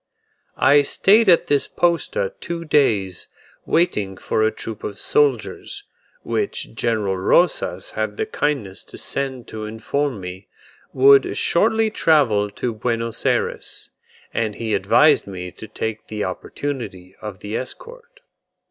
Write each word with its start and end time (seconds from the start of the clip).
I 0.57 0.81
stayed 0.81 1.29
at 1.29 1.45
this 1.45 1.67
posta 1.67 2.33
two 2.39 2.65
days, 2.65 3.27
waiting 3.67 4.17
for 4.17 4.41
a 4.41 4.49
troop 4.49 4.83
of 4.83 4.97
soldiers, 4.97 5.83
which 6.23 6.73
General 6.73 7.15
Rosas 7.15 7.91
had 7.91 8.17
the 8.17 8.25
kindness 8.25 8.83
to 8.85 8.97
send 8.97 9.47
to 9.49 9.65
inform 9.65 10.19
me, 10.19 10.47
would 10.91 11.37
shortly 11.37 11.91
travel 11.91 12.49
to 12.49 12.73
Buenos 12.73 13.27
Ayres; 13.27 13.91
and 14.33 14.55
he 14.55 14.73
advised 14.73 15.27
me 15.27 15.51
to 15.51 15.67
take 15.67 16.07
the 16.07 16.23
opportunity 16.23 17.15
of 17.21 17.41
the 17.41 17.55
escort. 17.55 18.21